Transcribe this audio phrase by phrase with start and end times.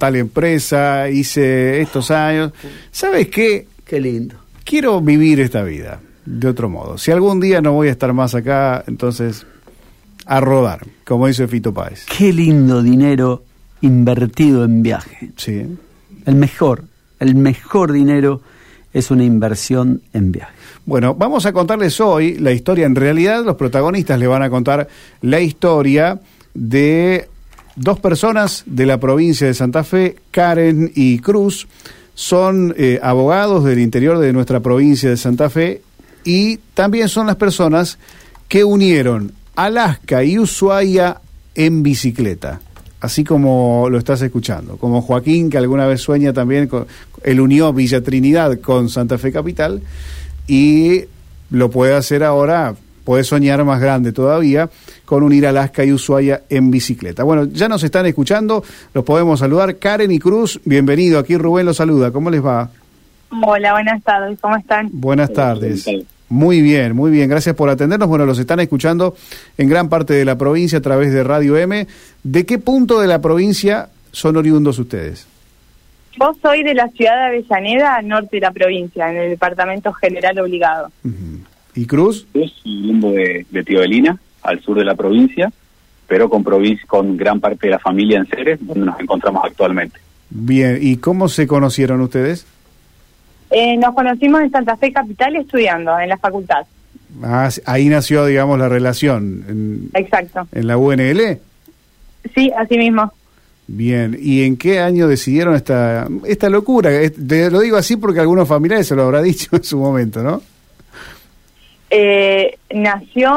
[0.00, 2.52] tal empresa, hice estos años.
[2.92, 3.66] ¿Sabes qué?
[3.84, 4.36] Qué lindo.
[4.62, 6.98] Quiero vivir esta vida de otro modo.
[6.98, 9.44] Si algún día no voy a estar más acá, entonces
[10.24, 12.06] a rodar, como dice Fito Páez.
[12.16, 13.42] Qué lindo dinero
[13.80, 15.32] invertido en viaje.
[15.36, 15.66] Sí.
[16.26, 16.84] El mejor,
[17.18, 18.40] el mejor dinero
[18.92, 20.54] es una inversión en viaje.
[20.86, 22.86] Bueno, vamos a contarles hoy la historia.
[22.86, 24.86] En realidad, los protagonistas le van a contar
[25.22, 26.20] la historia
[26.54, 27.28] de
[27.78, 31.66] dos personas de la provincia de Santa Fe, Karen y Cruz.
[32.14, 35.82] Son eh, abogados del interior de nuestra provincia de Santa Fe
[36.24, 37.98] y también son las personas
[38.48, 41.20] que unieron Alaska y Ushuaia
[41.54, 42.60] en bicicleta
[43.00, 46.86] así como lo estás escuchando, como Joaquín, que alguna vez sueña también, con,
[47.22, 49.82] él unió Villa Trinidad con Santa Fe Capital
[50.46, 51.04] y
[51.50, 52.74] lo puede hacer ahora,
[53.04, 54.68] puede soñar más grande todavía,
[55.08, 57.24] con unir Alaska y Ushuaia en bicicleta.
[57.24, 58.62] Bueno, ya nos están escuchando,
[58.92, 59.76] los podemos saludar.
[59.76, 62.68] Karen y Cruz, bienvenido, aquí Rubén los saluda, ¿cómo les va?
[63.30, 64.90] Hola, buenas tardes, ¿cómo están?
[64.92, 65.86] Buenas tardes.
[66.28, 67.30] Muy bien, muy bien.
[67.30, 68.06] Gracias por atendernos.
[68.06, 69.16] Bueno, los están escuchando
[69.56, 71.86] en gran parte de la provincia a través de Radio M.
[72.22, 75.26] ¿De qué punto de la provincia son oriundos ustedes?
[76.20, 79.90] Yo soy de la ciudad de Avellaneda, al norte de la provincia, en el departamento
[79.94, 80.90] general obligado.
[81.74, 82.26] ¿Y Cruz?
[82.34, 85.52] Es oriundo de, de Teodelina, al sur de la provincia,
[86.06, 86.44] pero con,
[86.86, 90.00] con gran parte de la familia en Ceres, donde nos encontramos actualmente.
[90.30, 92.46] Bien, ¿y cómo se conocieron ustedes?
[93.50, 96.66] Eh, nos conocimos en Santa Fe Capital estudiando en la facultad.
[97.22, 99.44] Ah, ahí nació, digamos, la relación.
[99.48, 100.46] En, Exacto.
[100.52, 101.38] ¿En la UNL?
[102.34, 103.12] Sí, así mismo.
[103.66, 106.90] Bien, ¿y en qué año decidieron esta, esta locura?
[107.10, 110.42] Te lo digo así porque algunos familiares se lo habrá dicho en su momento, ¿no?
[111.90, 113.32] Eh, nació,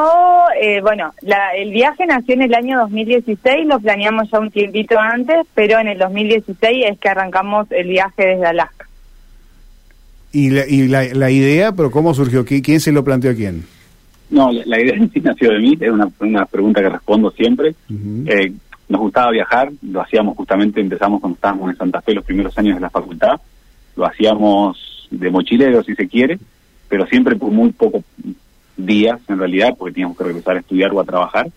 [0.62, 5.00] eh, bueno, la, el viaje nació en el año 2016, lo planeamos ya un tiempito
[5.00, 8.88] antes, pero en el 2016 es que arrancamos el viaje desde Alaska.
[10.34, 12.46] ¿Y la, y la, idea, pero cómo surgió?
[12.46, 13.66] ¿Quién se lo planteó a quién?
[14.30, 17.74] No, la, idea en sí nació de mí, es una, una pregunta que respondo siempre.
[18.26, 18.52] eh,
[18.90, 22.76] nos gustaba viajar, lo hacíamos justamente, empezamos cuando estábamos en Santa Fe los primeros años
[22.76, 23.40] de la facultad,
[23.96, 26.38] lo hacíamos de mochilero si se quiere,
[26.92, 28.04] pero siempre por muy pocos
[28.76, 31.48] días en realidad, porque teníamos que regresar a estudiar o a trabajar,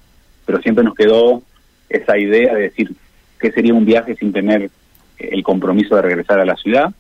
[0.47, 1.43] pero siempre nos quedó
[1.89, 2.93] esa idea de decir
[3.39, 4.71] qué sería un viaje sin tener
[5.19, 6.95] el compromiso de regresar a la ciudad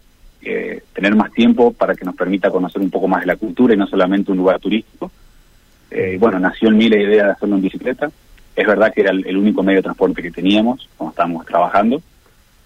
[0.46, 3.72] eh, tener más tiempo para que nos permita conocer un poco más de la cultura
[3.72, 5.10] y no solamente un lugar turístico.
[5.90, 8.10] Eh, bueno, nació en mí la idea de hacerlo en bicicleta.
[8.54, 12.02] Es verdad que era el, único medio de transporte que teníamos cuando estábamos trabajando.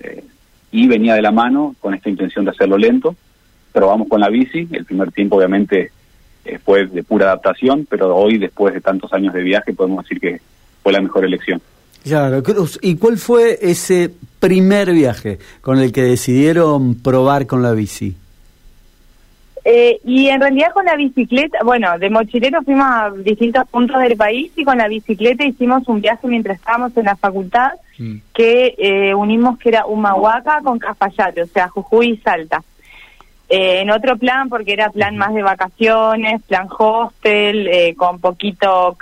[0.01, 0.25] Eh,
[0.73, 3.15] y venía de la mano con esta intención de hacerlo lento.
[3.79, 4.67] Probamos con la bici.
[4.73, 5.93] El primer tiempo, obviamente,
[6.45, 10.19] eh, fue de pura adaptación, pero hoy, después de tantos años de viaje, podemos decir
[10.19, 10.41] que
[10.83, 11.63] fue la mejor elección.
[12.03, 12.81] Claro, Cruz.
[12.83, 18.17] ¿Y cuál fue ese primer viaje con el que decidieron probar con la bici?
[19.65, 24.17] Eh, y en realidad con la bicicleta, bueno, de mochilero fuimos a distintos puntos del
[24.17, 28.17] país y con la bicicleta hicimos un viaje mientras estábamos en la facultad mm.
[28.35, 32.61] que eh, unimos que era Humahuaca con Cafayate, o sea, Jujuy y Salta.
[33.49, 38.97] Eh, en otro plan, porque era plan más de vacaciones, plan hostel, con poquito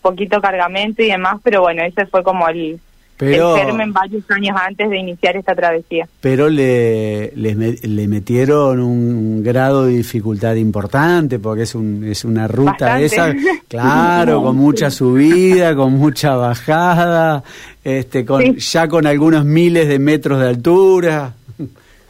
[0.00, 2.80] poquito cargamento y demás, pero bueno, ese fue como el,
[3.20, 6.08] pero, germen varios años antes de iniciar esta travesía.
[6.22, 12.98] Pero le, le, metieron un grado de dificultad importante porque es, un, es una ruta
[12.98, 13.34] esa,
[13.68, 17.44] claro, con mucha subida, con mucha bajada,
[17.84, 21.34] este, con, ya con algunos miles de metros de altura.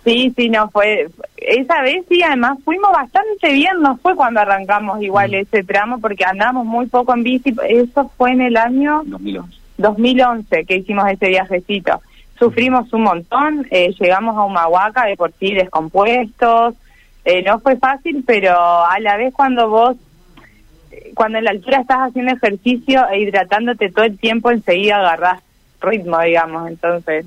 [0.04, 1.08] Sí, sí, no fue.
[1.36, 5.34] Esa vez sí, además fuimos bastante bien, no fue cuando arrancamos igual mm.
[5.34, 7.54] ese tramo, porque andamos muy poco en bici.
[7.68, 12.00] Eso fue en el año 2011, 2011 que hicimos ese viajecito.
[12.38, 16.74] Sufrimos un montón, eh, llegamos a Humahuaca de por sí descompuestos.
[17.26, 19.96] Eh, no fue fácil, pero a la vez cuando vos,
[21.14, 25.42] cuando en la altura estás haciendo ejercicio e hidratándote todo el tiempo, enseguida agarrás
[25.80, 27.24] ritmo, digamos, entonces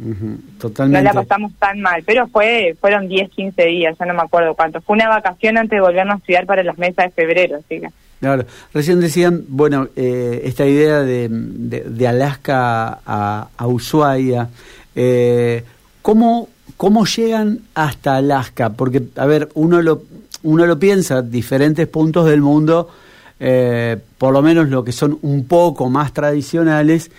[0.60, 1.08] Totalmente.
[1.08, 4.56] no la pasamos tan mal, pero fue fueron 10, 15 días, ya no me acuerdo
[4.56, 4.82] cuánto.
[4.82, 7.90] Fue una vacación antes de volvernos a estudiar para las mesas de febrero, así que...
[8.20, 14.48] Claro, recién decían, bueno, eh, esta idea de, de, Alaska a, a Ushuaia,
[14.96, 15.66] eh,
[16.02, 16.48] ¿cómo,
[16.78, 18.70] ¿cómo llegan hasta Alaska?
[18.70, 20.04] Porque, a ver, uno lo,
[20.44, 22.90] uno lo piensa, diferentes puntos del mundo
[23.46, 27.12] eh, por lo menos lo que son un poco más tradicionales,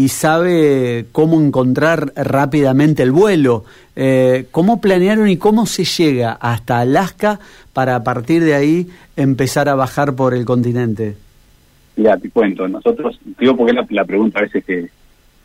[0.00, 3.66] y sabe cómo encontrar rápidamente el vuelo.
[3.94, 7.38] Eh, ¿Cómo planearon y cómo se llega hasta Alaska
[7.74, 11.16] para a partir de ahí empezar a bajar por el continente?
[11.98, 12.66] Ya, te cuento.
[12.66, 14.88] Nosotros, digo porque la, la pregunta a veces que,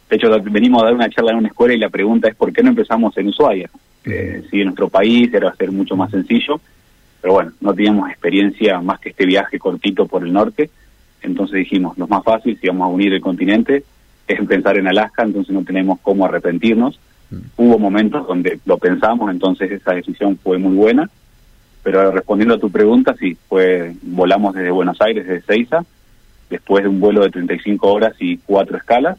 [0.09, 2.53] De hecho, venimos a dar una charla en una escuela y la pregunta es por
[2.53, 3.69] qué no empezamos en Ushuaia.
[4.05, 6.61] Eh, si en nuestro país era ser mucho más sencillo,
[7.19, 10.69] pero bueno, no teníamos experiencia más que este viaje cortito por el norte,
[11.21, 13.83] entonces dijimos, lo más fácil, si vamos a unir el continente,
[14.27, 16.99] es pensar en Alaska, entonces no tenemos cómo arrepentirnos.
[17.29, 17.37] Mm.
[17.57, 21.09] Hubo momentos donde lo pensamos, entonces esa decisión fue muy buena,
[21.83, 25.85] pero respondiendo a tu pregunta, sí, fue, volamos desde Buenos Aires, desde Seiza,
[26.49, 29.17] después de un vuelo de 35 horas y cuatro escalas,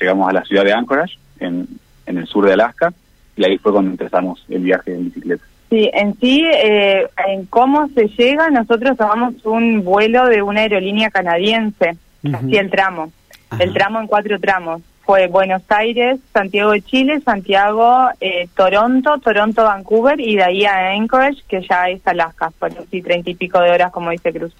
[0.00, 1.68] llegamos a la ciudad de Anchorage, en,
[2.06, 2.92] en el sur de Alaska,
[3.36, 5.44] y ahí fue cuando empezamos el viaje en bicicleta.
[5.70, 11.10] Sí, en sí, eh, en cómo se llega, nosotros tomamos un vuelo de una aerolínea
[11.10, 11.96] canadiense,
[12.32, 13.12] así el tramo,
[13.58, 14.82] el tramo en cuatro tramos.
[15.02, 20.92] Fue Buenos Aires, Santiago de Chile, Santiago, eh, Toronto, Toronto, Vancouver y de ahí a
[20.92, 24.54] Anchorage, que ya es Alaska, fueron sí, treinta y pico de horas, como dice Cruz.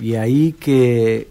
[0.00, 1.28] Y ahí que,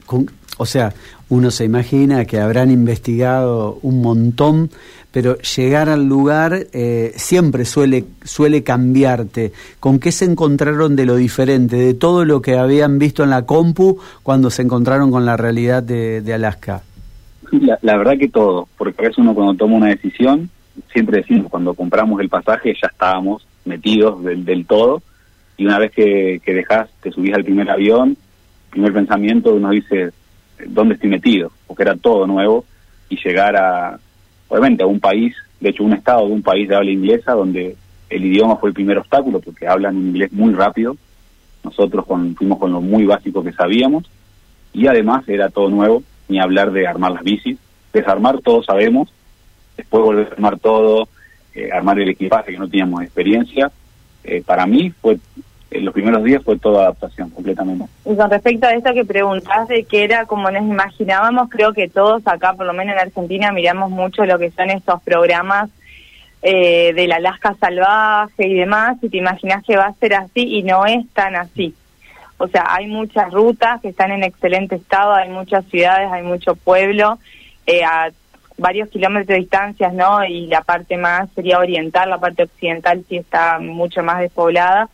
[0.57, 0.93] o sea,
[1.29, 4.69] uno se imagina que habrán investigado un montón,
[5.11, 9.51] pero llegar al lugar eh, siempre suele, suele cambiarte.
[9.79, 13.45] ¿Con qué se encontraron de lo diferente, de todo lo que habían visto en la
[13.45, 16.83] compu cuando se encontraron con la realidad de, Alaska?
[17.61, 20.49] La, verdad que todo, porque a veces uno cuando toma una decisión,
[20.91, 25.03] siempre decimos, cuando compramos el pasaje ya estábamos metidos del, del todo,
[25.55, 28.17] y una vez que, que dejás, te subís al primer avión,
[28.71, 30.11] primer pensamiento uno dice,
[30.67, 31.51] ¿dónde estoy metido?
[31.67, 32.65] Porque era todo nuevo,
[33.09, 33.99] y llegar a,
[34.47, 37.75] obviamente a un país, de hecho un estado de un país de habla inglesa, donde
[38.09, 40.97] el idioma fue el primer obstáculo, porque hablan inglés muy rápido,
[41.63, 44.05] nosotros con, fuimos con lo muy básico que sabíamos,
[44.73, 47.57] y además era todo nuevo, ni hablar de armar las bicis,
[47.91, 49.13] desarmar todo sabemos,
[49.77, 51.07] después volver a armar todo,
[51.53, 53.71] eh, armar el equipaje que no teníamos experiencia,
[54.23, 55.17] eh, para mí fue
[55.73, 57.85] en los primeros días fue toda adaptación completamente.
[58.05, 61.89] Y con respecto a esto que preguntas de que era como nos imaginábamos, creo que
[61.89, 65.71] todos acá, por lo menos en Argentina, miramos mucho lo que son estos programas
[66.41, 70.63] eh, del Alaska salvaje y demás, y te imaginas que va a ser así y
[70.63, 71.73] no es tan así.
[72.37, 76.55] O sea, hay muchas rutas que están en excelente estado, hay muchas ciudades, hay mucho
[76.55, 77.19] pueblo,
[77.65, 78.11] eh, a
[78.57, 80.23] varios kilómetros de distancias, ¿no?
[80.25, 84.89] Y la parte más sería oriental, la parte occidental sí está mucho más despoblada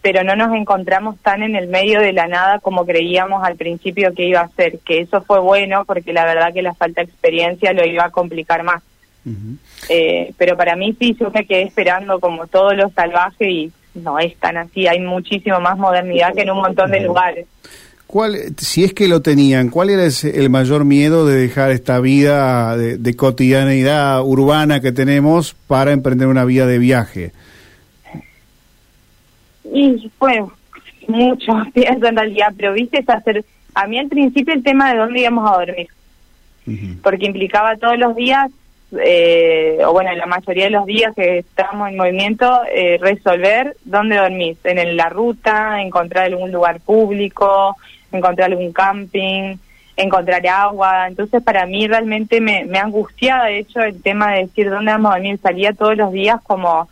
[0.00, 4.14] pero no nos encontramos tan en el medio de la nada como creíamos al principio
[4.14, 7.10] que iba a ser, que eso fue bueno porque la verdad que la falta de
[7.10, 8.82] experiencia lo iba a complicar más.
[9.90, 14.18] eh, pero para mí sí, yo me quedé esperando como todo lo salvaje y no
[14.18, 17.46] es tan así, hay muchísimo más modernidad que en un montón de lugares.
[18.06, 22.74] ¿Cuál, si es que lo tenían, cuál era el mayor miedo de dejar esta vida
[22.76, 27.32] de, de cotidianidad urbana que tenemos para emprender una vida de viaje?
[29.72, 30.52] Y bueno,
[31.06, 33.44] mucho pienso en realidad, pero viste, es hacer,
[33.74, 35.88] a mí al principio el tema de dónde íbamos a dormir,
[37.02, 38.50] porque implicaba todos los días,
[38.92, 44.16] eh, o bueno, la mayoría de los días que estábamos en movimiento, eh, resolver dónde
[44.16, 47.76] dormir, en la ruta, encontrar algún lugar público,
[48.12, 49.56] encontrar algún camping,
[49.96, 51.08] encontrar agua.
[51.08, 55.10] Entonces, para mí realmente me, me angustiaba, de hecho, el tema de decir dónde vamos
[55.12, 55.38] a dormir.
[55.42, 56.88] Salía todos los días como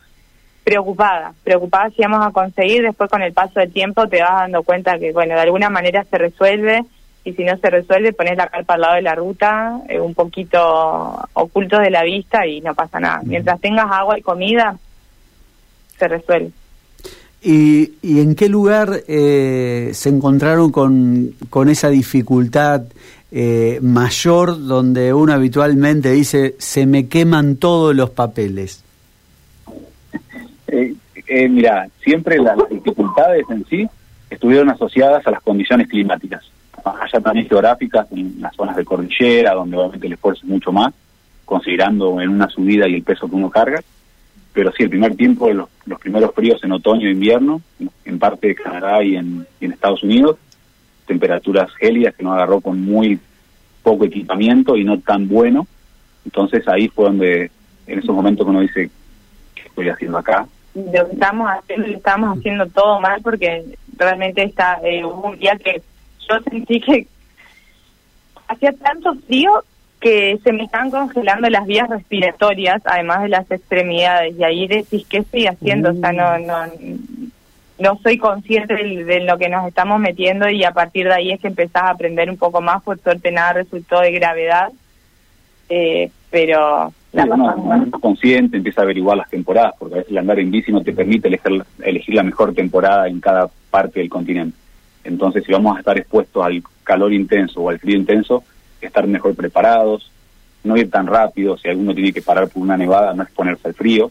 [0.65, 4.65] preocupada, preocupada si vamos a conseguir, después con el paso del tiempo te vas dando
[4.65, 6.85] cuenta que, bueno, de alguna manera se resuelve
[7.27, 10.15] y si no se resuelve pones la carpa al lado de la ruta, eh, un
[10.15, 13.21] poquito oculto de la vista y no pasa nada.
[13.25, 14.79] Mientras tengas agua y comida,
[15.99, 16.53] se resuelve.
[17.43, 22.83] ¿Y, y en qué lugar eh, se encontraron con, con esa dificultad
[23.33, 28.85] eh, mayor donde uno habitualmente dice se me queman todos los papeles?
[30.69, 30.95] Eh,
[31.27, 33.89] eh, mira, siempre las dificultades en sí
[34.31, 36.45] estuvieron asociadas a las condiciones climáticas,
[36.95, 40.95] allá también geográficas, en las zonas de cordillera, donde obviamente el esfuerzo es mucho más,
[41.45, 43.83] considerando en una subida y el peso que uno carga.
[44.53, 47.61] Pero sí, el primer tiempo, los, los primeros fríos en otoño e invierno,
[48.05, 50.39] en parte de Canadá y en, Estados Unidos,
[51.07, 53.21] temperaturas gélidas que nos agarró con muy
[53.83, 55.67] poco equipamiento y no tan bueno.
[56.25, 57.51] Entonces ahí fue donde,
[57.87, 58.91] en esos momentos que uno dice,
[59.55, 60.47] ¿qué estoy haciendo acá?
[60.75, 63.65] lo que estamos haciendo, estamos haciendo todo mal porque
[63.97, 65.83] realmente está eh, un día que
[66.29, 67.07] yo sentí que
[68.49, 69.51] hacía tanto frío
[70.01, 75.07] que se me están congelando las vías respiratorias, además de las extremidades, y ahí decís,
[75.09, 75.91] ¿qué estoy haciendo?
[75.91, 76.73] O sea, no, no,
[77.79, 81.41] no soy consciente de, lo que nos estamos metiendo y a partir de ahí es
[81.41, 84.71] que empezás a aprender un poco más, por suerte nada resultó de gravedad,
[85.69, 90.51] eh, pero uno, consciente, empieza a averiguar las temporadas, porque a veces el andar en
[90.51, 94.57] bici no te permite elegir, elegir la mejor temporada en cada parte del continente.
[95.07, 98.45] Entonces, si vamos a estar expuestos al calor intenso o al frío intenso,
[98.81, 100.11] estar mejor preparados,
[100.65, 103.75] no ir tan rápido, si alguno tiene que parar por una nevada, no exponerse al
[103.75, 104.11] frío.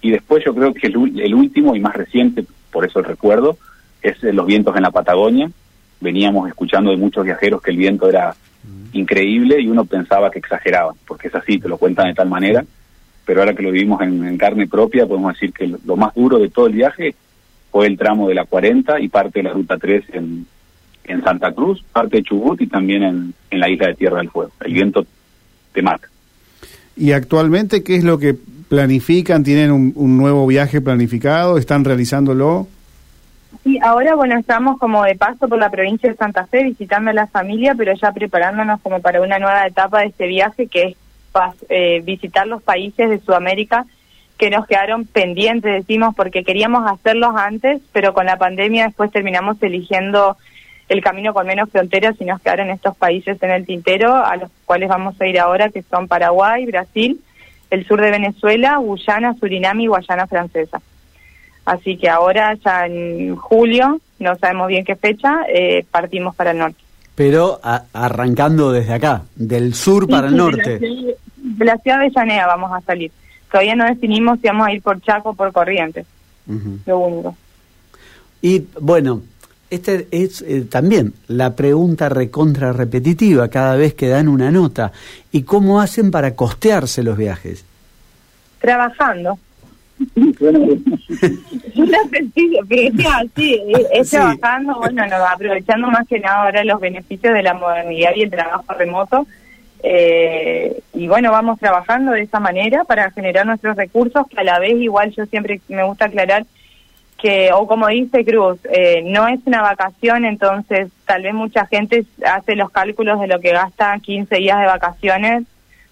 [0.00, 3.56] Y después yo creo que el, el último y más reciente, por eso el recuerdo,
[4.02, 5.50] es los vientos en la Patagonia.
[6.00, 8.34] Veníamos escuchando de muchos viajeros que el viento era
[8.92, 12.64] increíble y uno pensaba que exageraban, porque es así, te lo cuentan de tal manera,
[13.24, 16.50] pero ahora que lo vivimos en, carne propia, podemos decir que lo, más duro de
[16.50, 17.14] todo el viaje
[17.74, 20.46] fue el tramo de la 40 y parte de la Ruta 3 en,
[21.02, 24.30] en Santa Cruz, parte de Chubut y también en, en la isla de Tierra del
[24.30, 24.52] Fuego.
[24.60, 25.04] El viento
[25.72, 26.06] te mata.
[26.96, 28.36] ¿Y actualmente qué es lo que
[28.68, 29.42] planifican?
[29.42, 31.58] ¿Tienen un, un nuevo viaje planificado?
[31.58, 32.68] ¿Están realizándolo?
[33.64, 37.14] Sí, ahora bueno, estamos como de paso por la provincia de Santa Fe visitando a
[37.14, 40.96] la familia, pero ya preparándonos como para una nueva etapa de este viaje que es
[41.68, 43.84] eh, visitar los países de Sudamérica
[44.44, 49.56] que nos quedaron pendientes, decimos, porque queríamos hacerlos antes, pero con la pandemia después terminamos
[49.62, 50.36] eligiendo
[50.90, 54.50] el camino con menos fronteras y nos quedaron estos países en el tintero, a los
[54.66, 57.22] cuales vamos a ir ahora, que son Paraguay, Brasil,
[57.70, 60.82] el sur de Venezuela, Guyana, Surinam y Guayana Francesa.
[61.64, 66.58] Así que ahora, ya en julio, no sabemos bien qué fecha, eh, partimos para el
[66.58, 66.82] norte.
[67.14, 70.78] Pero arrancando desde acá, del sur para el norte.
[70.78, 73.10] De la, ciudad de Llanea vamos a salir.
[73.54, 76.04] Todavía no definimos si vamos a ir por Chaco o por Corrientes.
[76.86, 77.36] Lo único.
[78.42, 79.22] Y bueno,
[79.70, 84.90] este es eh, también la pregunta recontra repetitiva cada vez que dan una nota.
[85.30, 87.64] ¿Y cómo hacen para costearse los viajes?
[88.58, 89.38] Trabajando.
[90.16, 97.32] Una sencillo, pero es así, es trabajando, bueno, aprovechando más que nada ahora los beneficios
[97.32, 99.28] de la modernidad y el trabajo remoto.
[99.86, 104.58] Eh, y bueno, vamos trabajando de esa manera para generar nuestros recursos, que a la
[104.58, 106.46] vez igual yo siempre me gusta aclarar
[107.18, 112.06] que, o como dice Cruz, eh, no es una vacación, entonces tal vez mucha gente
[112.26, 115.44] hace los cálculos de lo que gasta 15 días de vacaciones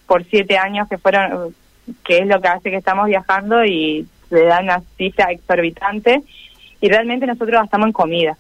[0.07, 1.55] por siete años que fueron
[2.05, 6.23] que es lo que hace que estamos viajando y le dan una cifra exorbitante
[6.81, 8.37] y realmente nosotros gastamos en comida.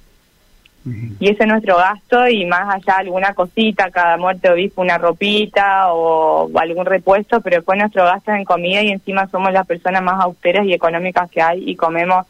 [0.85, 5.93] Y ese es nuestro gasto y más allá alguna cosita, cada muerte obispo una ropita
[5.93, 10.03] o algún repuesto, pero después nuestro gasto es en comida y encima somos las personas
[10.03, 12.27] más austeras y económicas que hay y comemos,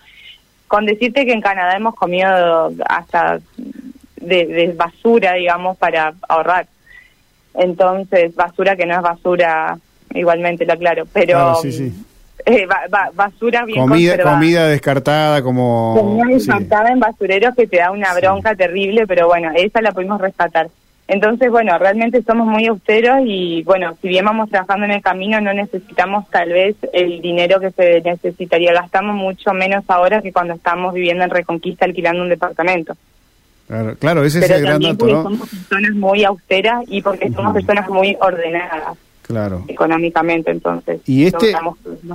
[0.69, 3.41] con decirte que en Canadá hemos comido hasta
[4.17, 6.67] de, de basura, digamos, para ahorrar.
[7.55, 9.79] Entonces, basura que no es basura
[10.15, 11.57] igualmente lo aclaro, pero
[12.47, 12.67] eh,
[13.15, 15.95] basura bien comida, comida descartada como...
[15.97, 20.21] Comida descartada en basureros que te da una bronca terrible, pero bueno, esa la pudimos
[20.21, 20.69] rescatar.
[21.09, 25.41] Entonces, bueno, realmente somos muy austeros y bueno, si bien vamos trabajando en el camino,
[25.41, 28.73] no necesitamos tal vez el dinero que se necesitaría.
[28.73, 32.97] Gastamos mucho menos ahora que cuando estamos viviendo en Reconquista alquilando un departamento.
[33.67, 35.23] Claro, claro ese es el gran dato, ¿no?
[35.23, 39.65] Somos personas muy austeras y porque somos personas muy ordenadas claro.
[39.69, 41.01] económicamente, entonces.
[41.07, 41.55] Y este,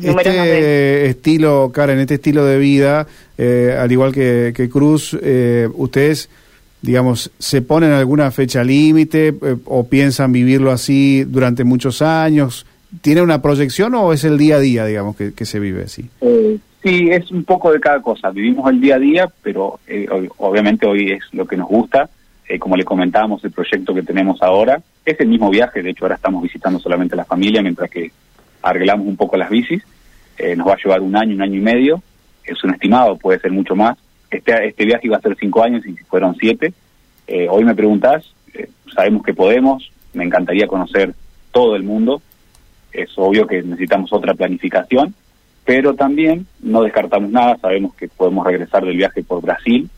[0.01, 6.29] este estilo, Karen, este estilo de vida, eh, al igual que, que Cruz, eh, ustedes,
[6.81, 12.65] digamos, ¿se ponen alguna fecha límite eh, o piensan vivirlo así durante muchos años?
[13.01, 16.09] ¿Tiene una proyección o es el día a día, digamos, que, que se vive así?
[16.83, 18.29] Sí, es un poco de cada cosa.
[18.29, 19.79] Vivimos el día a día, pero
[20.37, 22.09] obviamente hoy es lo que nos gusta
[22.47, 26.05] eh, como le comentábamos, el proyecto que tenemos ahora es el mismo viaje, de hecho
[26.05, 28.11] ahora estamos visitando solamente la familia mientras que
[28.61, 29.83] arreglamos un poco las bicis,
[30.37, 32.01] eh, nos va a llevar un año, un año y medio,
[32.45, 33.97] es un estimado, puede ser mucho más.
[34.31, 36.73] Este, este viaje iba a ser cinco años y fueron siete.
[37.27, 38.33] Eh, hoy me preguntás,
[38.95, 41.13] sabemos que podemos, me encantaría conocer
[41.51, 42.21] todo el mundo,
[42.93, 45.13] es obvio que necesitamos otra planificación,
[45.65, 49.89] pero también no descartamos nada, sabemos que podemos regresar del viaje por Brasil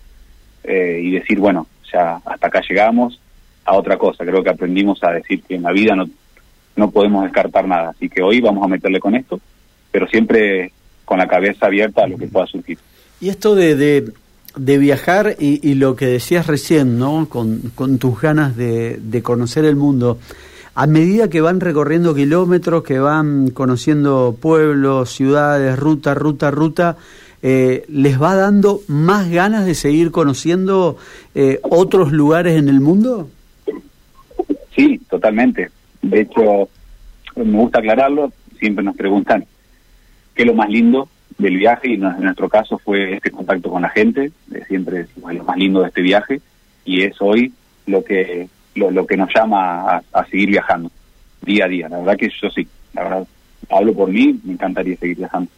[0.63, 3.19] y decir, bueno, ya hasta acá llegamos
[3.65, 4.25] a otra cosa.
[4.25, 6.09] Creo que aprendimos a decir que en la vida no,
[6.75, 7.89] no podemos descartar nada.
[7.89, 9.39] Así que hoy vamos a meterle con esto,
[9.91, 10.71] pero siempre
[11.05, 12.77] con la cabeza abierta a lo que pueda surgir.
[13.21, 13.75] Y esto de,
[14.55, 17.27] de, viajar y, lo que decías recién, ¿no?
[17.27, 20.19] Con, con tus ganas de, de conocer el mundo.
[20.75, 26.97] A medida que van recorriendo kilómetros, que van conociendo pueblos, ciudades, ruta, ruta, ruta,
[27.41, 30.97] eh, les va dando más ganas de seguir conociendo
[31.35, 33.29] eh, otros lugares en el mundo?
[34.75, 35.69] Sí, totalmente.
[36.01, 36.69] De hecho,
[37.35, 39.45] me gusta aclararlo, siempre nos preguntan
[40.35, 43.81] qué es lo más lindo del viaje y en nuestro caso fue este contacto con
[43.81, 44.31] la gente,
[44.67, 46.41] siempre decimos lo más lindo de este viaje
[46.83, 47.53] y es hoy
[47.85, 50.89] lo que lo, que nos llama a, a, seguir viajando
[51.41, 51.89] día a día.
[51.89, 53.27] La verdad que yo sí, la verdad,
[53.69, 55.51] hablo por mí, me encantaría seguir viajando.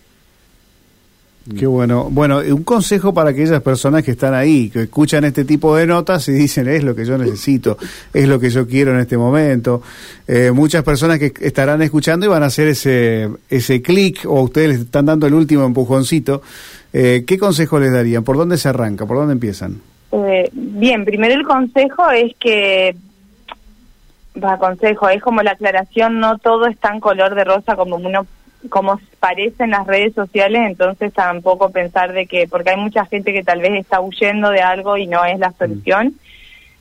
[1.57, 2.07] Qué bueno.
[2.11, 6.27] Bueno, un consejo para aquellas personas que están ahí, que escuchan este tipo de notas
[6.27, 7.79] y dicen es lo que yo necesito,
[8.13, 9.81] es lo que yo quiero en este momento.
[10.27, 14.69] Eh, muchas personas que estarán escuchando y van a hacer ese, ese clic o ustedes
[14.69, 16.43] les están dando el último empujoncito.
[16.93, 18.23] Eh, ¿Qué consejo les darían?
[18.23, 19.07] ¿Por dónde se arranca?
[19.07, 19.81] ¿Por dónde empiezan?
[20.11, 22.95] Eh, bien, primero el consejo es que,
[24.41, 28.27] va, consejo, es como la aclaración, no todo es tan color de rosa como uno
[28.69, 33.33] como parece en las redes sociales, entonces tampoco pensar de que, porque hay mucha gente
[33.33, 36.15] que tal vez está huyendo de algo y no es la solución,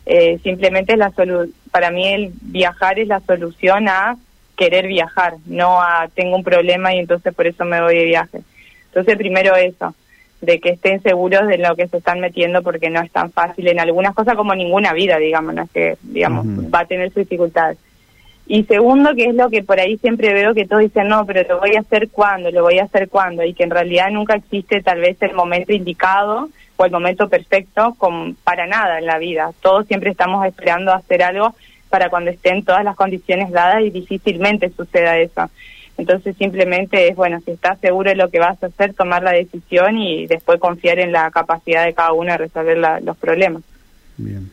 [0.06, 4.16] eh, simplemente es la solución, para mí el viajar es la solución a
[4.56, 8.40] querer viajar, no a tengo un problema y entonces por eso me voy de viaje.
[8.86, 9.94] Entonces primero eso,
[10.40, 13.68] de que estén seguros de lo que se están metiendo porque no es tan fácil
[13.68, 17.22] en algunas cosas como ninguna vida, digamos, no es que, digamos, va a tener sus
[17.22, 17.78] dificultades.
[18.46, 21.48] Y segundo, que es lo que por ahí siempre veo que todos dicen, no, pero
[21.48, 24.34] lo voy a hacer cuando, lo voy a hacer cuando, y que en realidad nunca
[24.34, 29.18] existe tal vez el momento indicado o el momento perfecto con, para nada en la
[29.18, 29.52] vida.
[29.60, 31.54] Todos siempre estamos esperando hacer algo
[31.90, 35.50] para cuando estén todas las condiciones dadas y difícilmente suceda eso.
[35.98, 39.32] Entonces simplemente es, bueno, si estás seguro de lo que vas a hacer, tomar la
[39.32, 43.62] decisión y después confiar en la capacidad de cada uno de resolver los problemas.
[44.16, 44.50] Bien.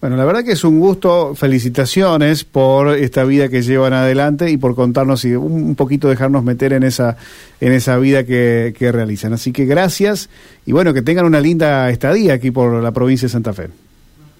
[0.00, 1.34] Bueno, la verdad que es un gusto.
[1.34, 6.74] Felicitaciones por esta vida que llevan adelante y por contarnos y un poquito dejarnos meter
[6.74, 7.16] en esa
[7.60, 9.32] en esa vida que, que realizan.
[9.32, 10.28] Así que gracias
[10.66, 13.68] y bueno, que tengan una linda estadía aquí por la provincia de Santa Fe.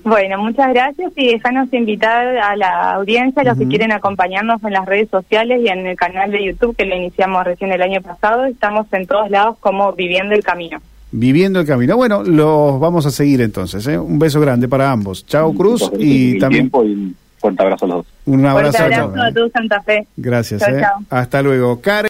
[0.06, 4.86] Bueno, muchas gracias y déjanos invitar a la audiencia, los que quieren acompañarnos en las
[4.86, 8.44] redes sociales y en el canal de YouTube que lo iniciamos recién el año pasado.
[8.44, 10.78] Estamos en todos lados como Viviendo el Camino.
[11.12, 11.96] Viviendo el camino.
[11.96, 13.86] Bueno, los vamos a seguir entonces.
[13.86, 13.98] ¿eh?
[13.98, 15.24] Un beso grande para ambos.
[15.26, 16.68] Chao Cruz y también...
[16.72, 18.06] un fuerte abrazo a los dos.
[18.26, 19.52] Un abrazo, a todos.
[19.52, 20.06] Santa Fe.
[20.16, 20.62] Gracias.
[20.68, 20.82] ¿eh?
[21.10, 21.80] Hasta luego.
[21.80, 22.04] Karen.